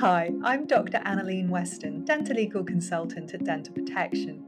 [0.00, 0.98] Hi, I'm Dr.
[0.98, 4.44] Annalene Weston, dento-legal consultant at Dental Protection.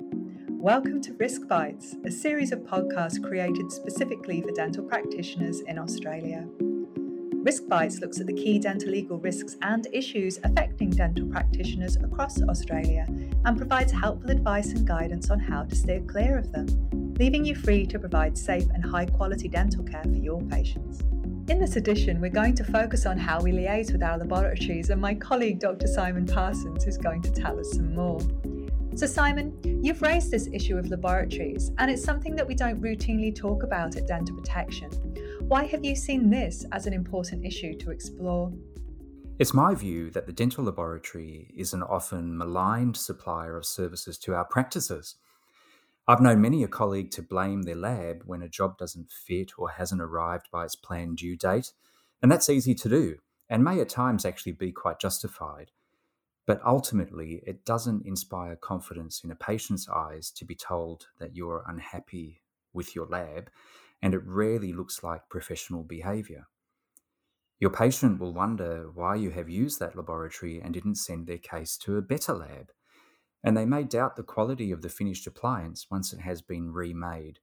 [0.48, 6.46] Welcome to Risk Bites, a series of podcasts created specifically for dental practitioners in Australia.
[7.43, 13.04] Risk Bites looks at the key dento-legal risks and issues affecting dental practitioners across Australia
[13.44, 16.68] and provides helpful advice and guidance on how to steer clear of them,
[17.18, 21.03] leaving you free to provide safe and high quality dental care for your patients.
[21.51, 25.00] In this edition, we're going to focus on how we liaise with our laboratories, and
[25.00, 25.89] my colleague Dr.
[25.89, 28.21] Simon Parsons is going to tell us some more.
[28.95, 33.34] So, Simon, you've raised this issue of laboratories, and it's something that we don't routinely
[33.34, 34.91] talk about at Dental Protection.
[35.41, 38.53] Why have you seen this as an important issue to explore?
[39.41, 44.36] It's my view that the dental laboratory is an often maligned supplier of services to
[44.36, 45.17] our practices.
[46.11, 49.70] I've known many a colleague to blame their lab when a job doesn't fit or
[49.70, 51.73] hasn't arrived by its planned due date,
[52.20, 55.70] and that's easy to do and may at times actually be quite justified.
[56.48, 61.64] But ultimately, it doesn't inspire confidence in a patient's eyes to be told that you're
[61.69, 63.48] unhappy with your lab,
[64.02, 66.48] and it rarely looks like professional behaviour.
[67.61, 71.77] Your patient will wonder why you have used that laboratory and didn't send their case
[71.77, 72.72] to a better lab
[73.42, 77.38] and they may doubt the quality of the finished appliance once it has been remade,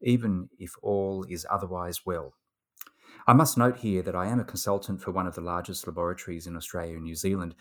[0.00, 2.34] even if all is otherwise well.
[3.26, 6.46] I must note here that I am a consultant for one of the largest laboratories
[6.46, 7.54] in Australia and New Zealand,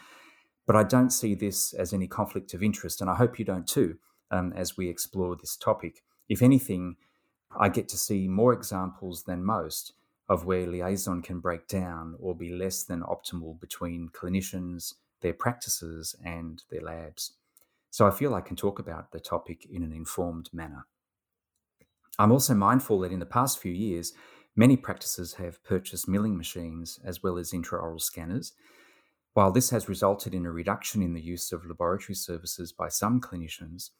[0.66, 3.68] but I don't see this as any conflict of interest, and I hope you don't
[3.68, 3.98] too,
[4.32, 6.02] um, as we explore this topic.
[6.30, 6.96] If anything,
[7.56, 9.94] I get to see more examples than most
[10.30, 16.16] of where liaison can break down or be less than optimal between clinicians, their practices,
[16.24, 17.34] and their labs
[17.92, 20.88] so I feel I can talk about the topic in an informed manner.
[22.18, 24.14] I'm also mindful that in the past few years,
[24.56, 28.54] many practices have purchased milling machines as well as intraoral scanners.
[29.34, 33.22] While this has resulted in a reduction in the use of laboratory services by some
[33.22, 33.92] clinicians,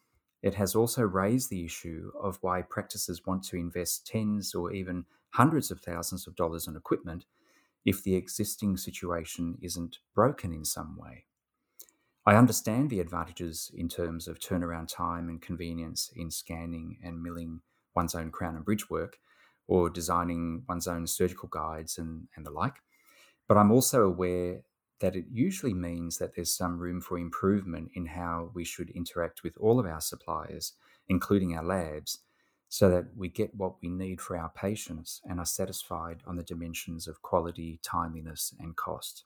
[0.42, 5.06] it has also raised the issue of why practices want to invest tens or even
[5.32, 7.26] hundreds of thousands of dollars on equipment
[7.86, 11.26] if the existing situation isn't broken in some way.
[12.24, 17.62] I understand the advantages in terms of turnaround time and convenience in scanning and milling
[17.96, 19.18] one's own crown and bridge work
[19.68, 22.76] or designing one's own surgical guides and, and the like.
[23.48, 24.62] But I'm also aware
[25.00, 29.42] that it usually means that there's some room for improvement in how we should interact
[29.42, 30.74] with all of our suppliers,
[31.10, 32.20] including our labs,
[32.70, 36.44] so that we get what we need for our patients and are satisfied on the
[36.44, 39.26] dimensions of quality, timeliness, and cost.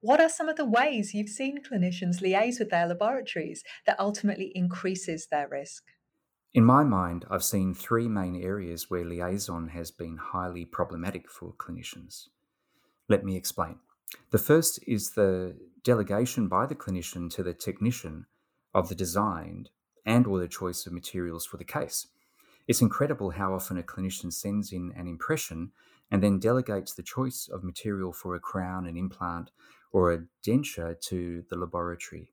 [0.00, 4.52] What are some of the ways you've seen clinicians liaise with their laboratories that ultimately
[4.54, 5.82] increases their risk?
[6.54, 11.52] In my mind, I've seen three main areas where liaison has been highly problematic for
[11.52, 12.28] clinicians.
[13.08, 13.80] Let me explain.
[14.30, 18.26] The first is the delegation by the clinician to the technician
[18.72, 19.66] of the design
[20.06, 22.06] and or the choice of materials for the case.
[22.68, 25.72] It's incredible how often a clinician sends in an impression
[26.10, 29.50] and then delegates the choice of material for a crown, an implant,
[29.92, 32.32] or a denture to the laboratory.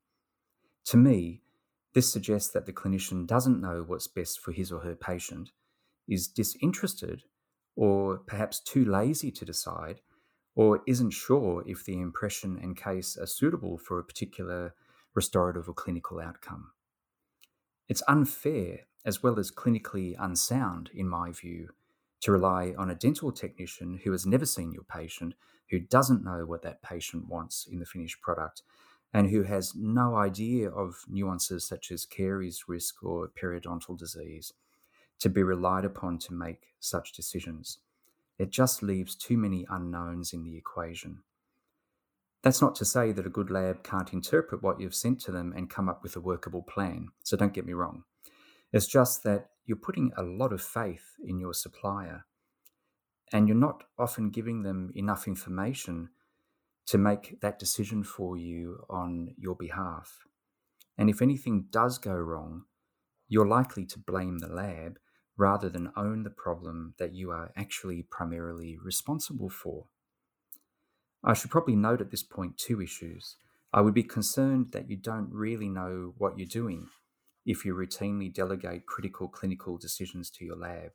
[0.86, 1.42] To me,
[1.94, 5.52] this suggests that the clinician doesn't know what's best for his or her patient,
[6.08, 7.24] is disinterested,
[7.76, 10.02] or perhaps too lazy to decide,
[10.56, 14.74] or isn't sure if the impression and case are suitable for a particular
[15.14, 16.72] restorative or clinical outcome.
[17.88, 21.70] It's unfair as well as clinically unsound, in my view,
[22.22, 25.36] to rely on a dental technician who has never seen your patient,
[25.72, 28.62] who doesn't know what that patient wants in the finished product,
[29.14, 34.54] and who has no idea of nuances such as caries risk or periodontal disease,
[35.20, 37.80] to be relied upon to make such decisions.
[38.38, 41.20] It just leaves too many unknowns in the equation.
[42.44, 45.54] That's not to say that a good lab can't interpret what you've sent to them
[45.56, 48.04] and come up with a workable plan, so don't get me wrong.
[48.72, 52.26] It's just that you're putting a lot of faith in your supplier
[53.32, 56.10] and you're not often giving them enough information
[56.88, 60.26] to make that decision for you on your behalf.
[60.98, 62.64] And if anything does go wrong,
[63.28, 65.00] you're likely to blame the lab
[65.38, 69.86] rather than own the problem that you are actually primarily responsible for.
[71.24, 73.36] I should probably note at this point two issues.
[73.74, 76.88] I would be concerned that you don't really know what you're doing
[77.46, 80.92] if you routinely delegate critical clinical decisions to your lab.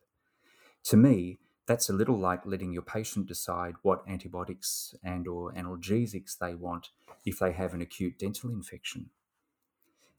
[0.84, 6.36] To me, that's a little like letting your patient decide what antibiotics and or analgesics
[6.38, 6.88] they want
[7.24, 9.10] if they have an acute dental infection.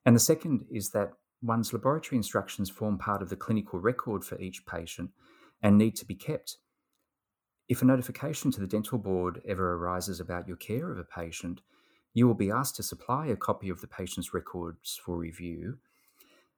[0.06, 4.40] And the second is that one's laboratory instructions form part of the clinical record for
[4.40, 5.12] each patient
[5.62, 6.58] and need to be kept.
[7.68, 11.62] If a notification to the dental board ever arises about your care of a patient,
[12.14, 15.78] you will be asked to supply a copy of the patient's records for review.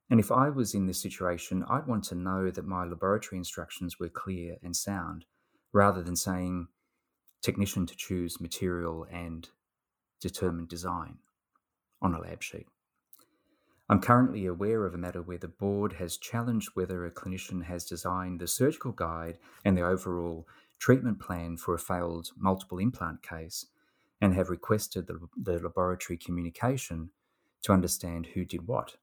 [0.09, 3.99] And if I was in this situation, I'd want to know that my laboratory instructions
[3.99, 5.25] were clear and sound,
[5.71, 6.67] rather than saying,
[7.41, 9.49] technician to choose material and
[10.21, 11.17] determine design
[12.01, 12.67] on a lab sheet.
[13.89, 17.83] I'm currently aware of a matter where the board has challenged whether a clinician has
[17.85, 20.47] designed the surgical guide and the overall
[20.79, 23.65] treatment plan for a failed multiple implant case
[24.21, 27.09] and have requested the, the laboratory communication
[27.61, 28.95] to understand who did what.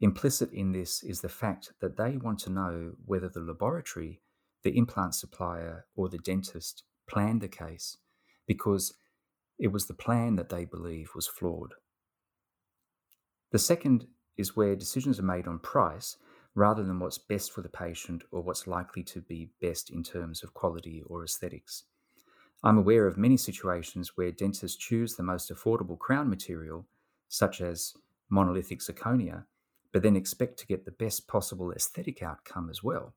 [0.00, 4.20] Implicit in this is the fact that they want to know whether the laboratory,
[4.62, 7.96] the implant supplier, or the dentist planned the case
[8.46, 8.94] because
[9.58, 11.74] it was the plan that they believe was flawed.
[13.50, 14.06] The second
[14.36, 16.16] is where decisions are made on price
[16.54, 20.44] rather than what's best for the patient or what's likely to be best in terms
[20.44, 21.84] of quality or aesthetics.
[22.62, 26.86] I'm aware of many situations where dentists choose the most affordable crown material,
[27.28, 27.94] such as
[28.28, 29.44] monolithic zirconia,
[29.92, 33.14] but then expect to get the best possible aesthetic outcome as well.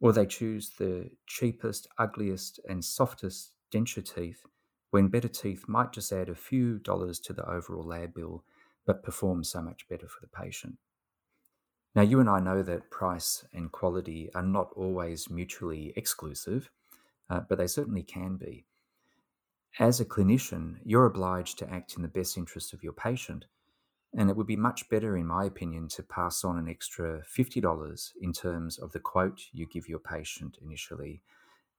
[0.00, 4.42] Or they choose the cheapest, ugliest, and softest denture teeth
[4.90, 8.44] when better teeth might just add a few dollars to the overall lab bill
[8.86, 10.76] but perform so much better for the patient.
[11.94, 16.70] Now, you and I know that price and quality are not always mutually exclusive,
[17.28, 18.66] uh, but they certainly can be.
[19.78, 23.46] As a clinician, you're obliged to act in the best interest of your patient,
[24.14, 28.10] and it would be much better, in my opinion, to pass on an extra $50
[28.20, 31.22] in terms of the quote you give your patient initially,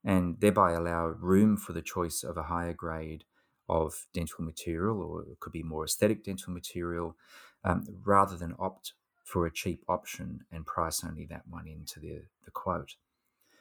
[0.03, 3.24] and thereby allow room for the choice of a higher grade
[3.69, 7.15] of dental material, or it could be more aesthetic dental material,
[7.63, 12.21] um, rather than opt for a cheap option and price only that one into the,
[12.45, 12.95] the quote.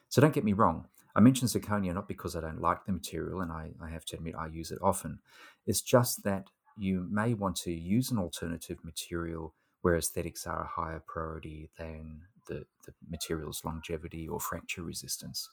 [0.07, 0.87] So don't get me wrong.
[1.15, 4.17] I mention zirconia not because I don't like the material, and I, I have to
[4.17, 5.19] admit I use it often.
[5.65, 10.67] It's just that you may want to use an alternative material where aesthetics are a
[10.81, 15.49] higher priority than the, the material's longevity or fracture resistance.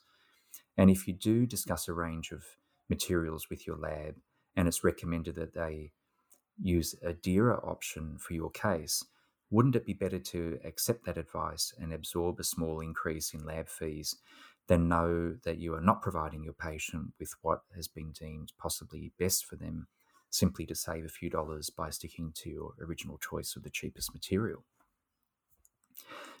[0.77, 2.43] And if you do discuss a range of
[2.89, 4.15] materials with your lab,
[4.55, 5.91] and it's recommended that they
[6.61, 9.03] use a dearer option for your case,
[9.49, 13.69] wouldn't it be better to accept that advice and absorb a small increase in lab
[13.69, 14.15] fees
[14.67, 19.11] than know that you are not providing your patient with what has been deemed possibly
[19.19, 19.87] best for them
[20.35, 24.13] simply to save a few dollars by sticking to your original choice of the cheapest
[24.13, 24.63] material?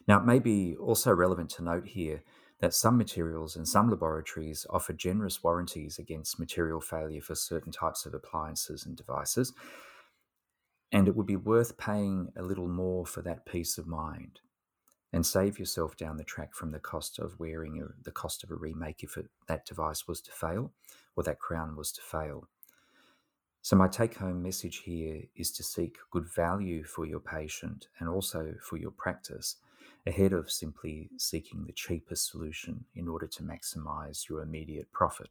[0.07, 2.23] Now, it may be also relevant to note here
[2.59, 8.05] that some materials and some laboratories offer generous warranties against material failure for certain types
[8.05, 9.53] of appliances and devices.
[10.91, 14.39] And it would be worth paying a little more for that peace of mind
[15.11, 18.55] and save yourself down the track from the cost of wearing the cost of a
[18.55, 20.71] remake if it, that device was to fail
[21.15, 22.47] or that crown was to fail.
[23.65, 28.07] So, my take home message here is to seek good value for your patient and
[28.07, 29.55] also for your practice
[30.05, 35.29] ahead of simply seeking the cheapest solution in order to maximize your immediate profit.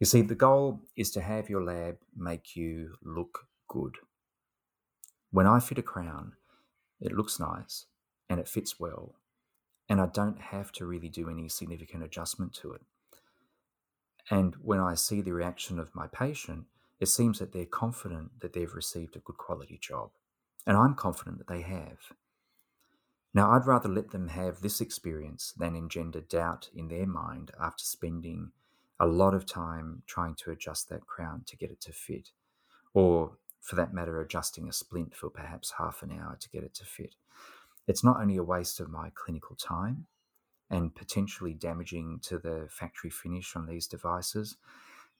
[0.00, 3.94] You see, the goal is to have your lab make you look good.
[5.30, 6.32] When I fit a crown,
[7.00, 7.86] it looks nice
[8.28, 9.14] and it fits well,
[9.88, 12.82] and I don't have to really do any significant adjustment to it.
[14.30, 16.64] And when I see the reaction of my patient,
[17.00, 20.10] it seems that they're confident that they've received a good quality job.
[20.66, 21.98] And I'm confident that they have.
[23.32, 27.84] Now, I'd rather let them have this experience than engender doubt in their mind after
[27.84, 28.52] spending
[28.98, 32.30] a lot of time trying to adjust that crown to get it to fit,
[32.94, 36.74] or for that matter, adjusting a splint for perhaps half an hour to get it
[36.74, 37.14] to fit.
[37.86, 40.06] It's not only a waste of my clinical time
[40.70, 44.56] and potentially damaging to the factory finish on these devices,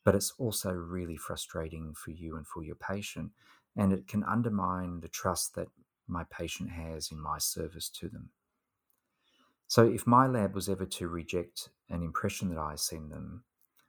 [0.09, 3.31] but it's also really frustrating for you and for your patient,
[3.77, 5.69] and it can undermine the trust that
[6.07, 8.31] my patient has in my service to them.
[9.67, 13.45] So, if my lab was ever to reject an impression that I send them,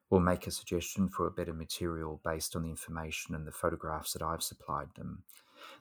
[0.09, 4.11] or make a suggestion for a better material based on the information and the photographs
[4.11, 5.23] that I've supplied them,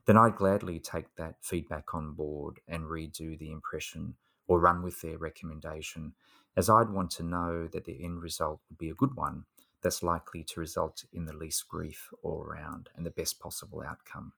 [0.06, 4.14] then I'd gladly take that feedback on board and redo the impression
[4.46, 6.12] or run with their recommendation,
[6.56, 9.44] as I'd want to know that the end result would be a good one
[9.82, 14.32] that's likely to result in the least grief all around and the best possible outcome.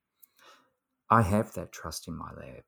[1.09, 2.65] I have that trust in my lab,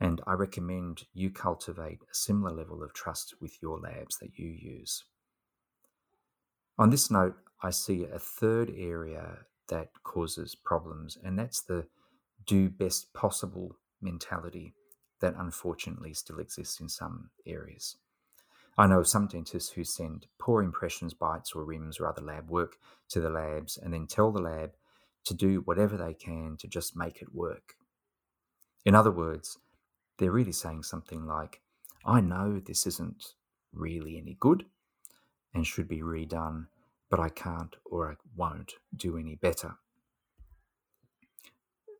[0.00, 4.48] and I recommend you cultivate a similar level of trust with your labs that you
[4.48, 5.04] use.
[6.78, 11.86] On this note, I see a third area that causes problems, and that's the
[12.46, 14.74] do best possible mentality
[15.20, 17.96] that unfortunately still exists in some areas.
[18.80, 22.48] I know of some dentists who send poor impressions, bites, or rims or other lab
[22.48, 22.78] work
[23.10, 24.70] to the labs and then tell the lab
[25.26, 27.74] to do whatever they can to just make it work.
[28.86, 29.58] In other words,
[30.16, 31.60] they're really saying something like,
[32.06, 33.34] I know this isn't
[33.70, 34.64] really any good
[35.52, 36.68] and should be redone,
[37.10, 39.74] but I can't or I won't do any better.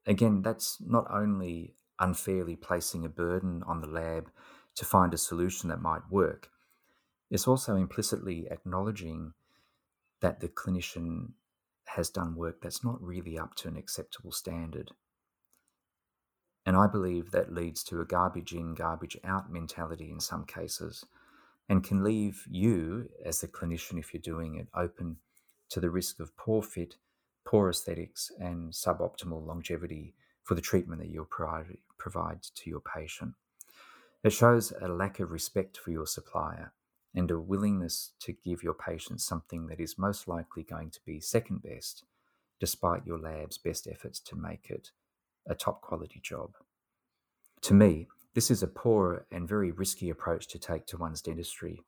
[0.06, 4.30] Again, that's not only unfairly placing a burden on the lab
[4.76, 6.48] to find a solution that might work,
[7.30, 9.32] it's also implicitly acknowledging
[10.20, 11.32] that the clinician
[11.86, 14.90] has done work that's not really up to an acceptable standard.
[16.66, 21.04] And I believe that leads to a garbage in, garbage out mentality in some cases
[21.68, 25.16] and can leave you, as the clinician, if you're doing it, open
[25.70, 26.96] to the risk of poor fit,
[27.46, 33.34] poor aesthetics, and suboptimal longevity for the treatment that you'll provide, provide to your patient.
[34.22, 36.72] It shows a lack of respect for your supplier
[37.14, 41.20] and a willingness to give your patients something that is most likely going to be
[41.20, 42.04] second best,
[42.60, 44.90] despite your lab's best efforts to make it
[45.48, 46.52] a top quality job.
[47.62, 51.82] To me, this is a poor and very risky approach to take to one's dentistry,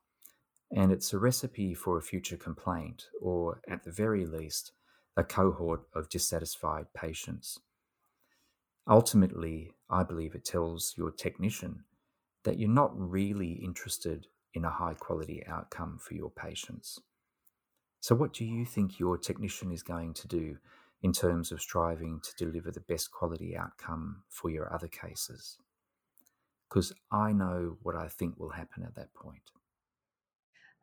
[0.75, 4.73] and it's a recipe for a future complaint, or at the very least,
[5.15, 7.59] a cohort of dissatisfied patients.
[8.87, 11.85] Ultimately, I believe it tells your technician
[12.43, 16.99] that you're not really interested in a high quality outcome for your patients.
[17.99, 20.57] So, what do you think your technician is going to do
[21.01, 25.57] in terms of striving to deliver the best quality outcome for your other cases?
[26.69, 29.51] Because I know what I think will happen at that point.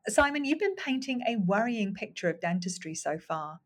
[0.09, 3.61] Simon, you've been painting a worrying picture of dentistry so far.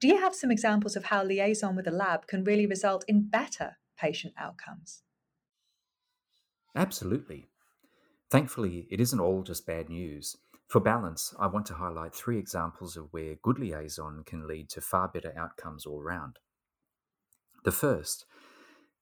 [0.00, 3.28] Do you have some examples of how liaison with a lab can really result in
[3.28, 5.02] better patient outcomes?
[6.74, 7.48] Absolutely.
[8.32, 10.38] Thankfully, it isn't all just bad news.
[10.66, 14.80] For balance, I want to highlight three examples of where good liaison can lead to
[14.80, 16.38] far better outcomes all round.
[17.64, 18.24] The first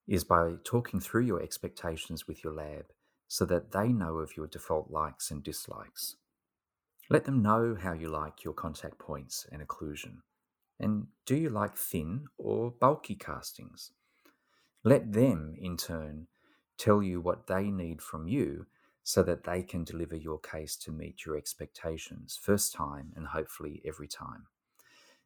[0.08, 2.86] is by talking through your expectations with your lab
[3.28, 6.16] so that they know of your default likes and dislikes.
[7.08, 10.22] Let them know how you like your contact points and occlusion.
[10.80, 13.92] And do you like thin or bulky castings?
[14.82, 16.26] Let them, in turn,
[16.76, 18.66] tell you what they need from you
[19.02, 23.82] so that they can deliver your case to meet your expectations first time and hopefully
[23.84, 24.46] every time.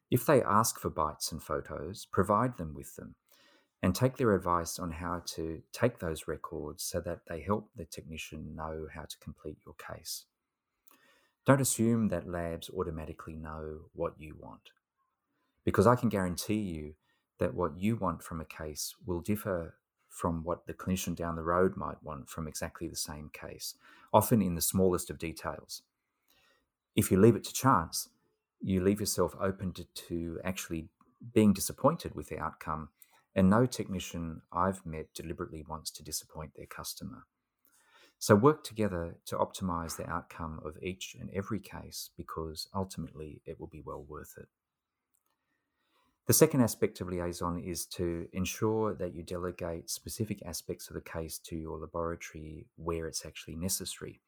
[0.09, 3.15] If they ask for bites and photos, provide them with them
[3.83, 7.85] and take their advice on how to take those records so that they help the
[7.85, 10.25] technician know how to complete your case.
[11.45, 14.71] Don't assume that labs automatically know what you want,
[15.63, 16.95] because I can guarantee you
[17.37, 19.75] that what you want from a case will differ
[20.15, 23.75] from what the clinician down the road might want from exactly the same case,
[24.13, 25.81] often in the smallest of details.
[26.95, 28.07] If you leave it to chance,
[28.61, 30.87] you leave yourself open to, to actually
[31.33, 32.89] being disappointed with the outcome,
[33.35, 37.25] and no technician I've met deliberately wants to disappoint their customer.
[38.17, 43.59] So work together to optimize the outcome of each and every case because ultimately it
[43.59, 44.47] will be well worth it.
[46.27, 51.01] The second aspect of liaison is to ensure that you delegate specific aspects of the
[51.01, 54.21] case to your laboratory where it's actually necessary.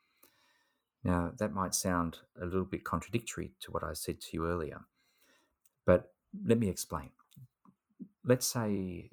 [1.03, 4.81] Now, that might sound a little bit contradictory to what I said to you earlier,
[5.87, 6.11] but
[6.45, 7.09] let me explain.
[8.23, 9.09] Let's say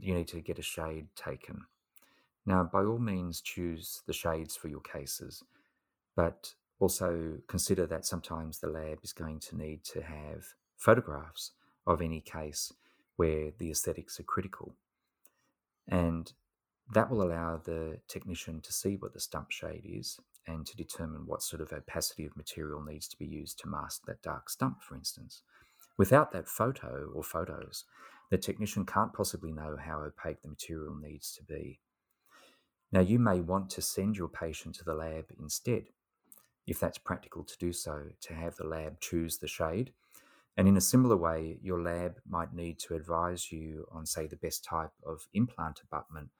[0.00, 1.66] you need to get a shade taken.
[2.44, 5.44] Now, by all means, choose the shades for your cases,
[6.16, 11.52] but also consider that sometimes the lab is going to need to have photographs
[11.86, 12.72] of any case
[13.16, 14.74] where the aesthetics are critical.
[15.88, 16.32] And
[16.92, 21.26] that will allow the technician to see what the stump shade is and to determine
[21.26, 24.82] what sort of opacity of material needs to be used to mask that dark stump,
[24.82, 25.42] for instance.
[25.96, 27.84] Without that photo or photos,
[28.30, 31.80] the technician can't possibly know how opaque the material needs to be.
[32.92, 35.86] Now, you may want to send your patient to the lab instead,
[36.66, 39.92] if that's practical to do so, to have the lab choose the shade
[40.56, 44.36] and in a similar way, your lab might need to advise you on, say, the
[44.36, 46.30] best type of implant abutment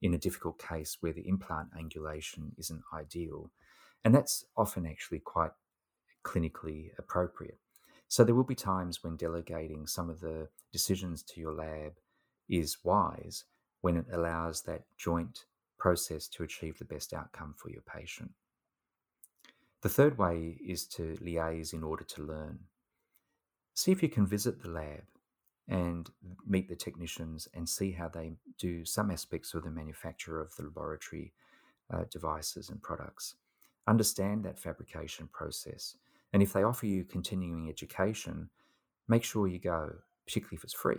[0.00, 3.50] in a difficult case where the implant angulation isn't ideal.
[4.04, 5.52] And that's often actually quite
[6.24, 7.58] clinically appropriate.
[8.06, 11.94] So there will be times when delegating some of the decisions to your lab
[12.48, 13.44] is wise
[13.80, 15.46] when it allows that joint
[15.78, 18.30] process to achieve the best outcome for your patient.
[19.82, 22.60] The third way is to liaise in order to learn
[23.74, 25.02] see if you can visit the lab
[25.68, 26.10] and
[26.46, 30.62] meet the technicians and see how they do some aspects of the manufacture of the
[30.62, 31.32] laboratory
[31.92, 33.34] uh, devices and products.
[33.86, 35.96] understand that fabrication process.
[36.32, 38.50] And if they offer you continuing education,
[39.08, 39.92] make sure you go,
[40.26, 40.98] particularly if it's free.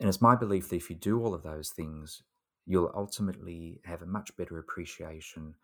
[0.00, 2.22] And it's my belief that if you do all of those things,
[2.66, 5.54] you'll ultimately have a much better appreciation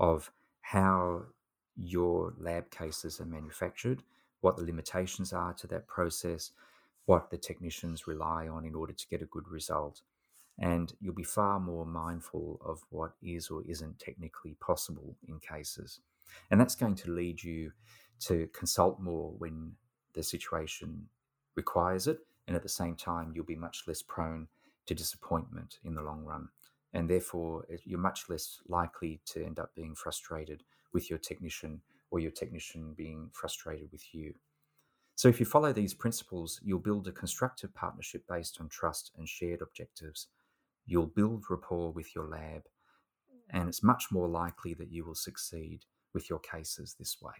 [0.00, 0.30] of
[0.60, 1.22] how
[1.76, 4.02] your lab cases are manufactured,
[4.40, 6.52] what the limitations are to that process,
[7.06, 10.02] what the technicians rely on in order to get a good result.
[10.58, 16.00] And you'll be far more mindful of what is or isn't technically possible in cases.
[16.50, 17.72] And that's going to lead you
[18.20, 19.72] to consult more when
[20.14, 21.08] the situation
[21.54, 22.18] requires it.
[22.46, 24.48] And at the same time, you'll be much less prone
[24.86, 26.48] to disappointment in the long run.
[26.92, 32.18] And therefore, you're much less likely to end up being frustrated with your technician or
[32.18, 34.34] your technician being frustrated with you.
[35.14, 39.28] So, if you follow these principles, you'll build a constructive partnership based on trust and
[39.28, 40.28] shared objectives.
[40.86, 42.62] You'll build rapport with your lab,
[43.50, 45.84] and it's much more likely that you will succeed
[46.14, 47.34] with your cases this way.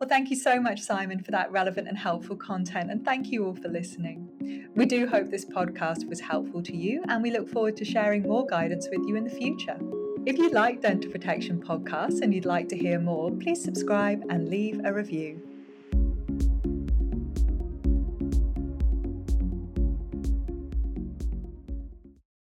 [0.00, 3.44] Well, thank you so much, Simon, for that relevant and helpful content, and thank you
[3.44, 4.70] all for listening.
[4.74, 8.22] We do hope this podcast was helpful to you, and we look forward to sharing
[8.22, 9.78] more guidance with you in the future.
[10.24, 14.48] If you like Dental Protection podcasts and you'd like to hear more, please subscribe and
[14.48, 15.42] leave a review.